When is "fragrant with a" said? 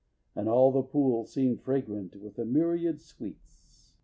1.61-2.43